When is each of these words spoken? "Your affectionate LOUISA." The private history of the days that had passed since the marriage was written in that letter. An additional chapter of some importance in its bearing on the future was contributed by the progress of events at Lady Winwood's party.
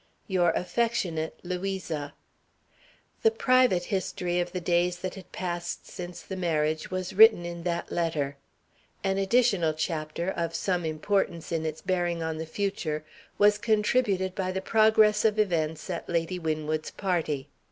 "Your 0.27 0.49
affectionate 0.55 1.39
LOUISA." 1.43 2.13
The 3.21 3.29
private 3.29 3.83
history 3.83 4.39
of 4.39 4.51
the 4.51 4.59
days 4.59 4.97
that 4.97 5.13
had 5.13 5.31
passed 5.31 5.85
since 5.85 6.23
the 6.23 6.35
marriage 6.35 6.89
was 6.89 7.13
written 7.13 7.45
in 7.45 7.61
that 7.65 7.91
letter. 7.91 8.35
An 9.03 9.19
additional 9.19 9.75
chapter 9.75 10.27
of 10.31 10.55
some 10.55 10.85
importance 10.85 11.51
in 11.51 11.67
its 11.67 11.81
bearing 11.83 12.23
on 12.23 12.39
the 12.39 12.47
future 12.47 13.05
was 13.37 13.59
contributed 13.59 14.33
by 14.33 14.51
the 14.51 14.59
progress 14.59 15.23
of 15.23 15.37
events 15.37 15.87
at 15.87 16.09
Lady 16.09 16.39
Winwood's 16.39 16.89
party. 16.89 17.49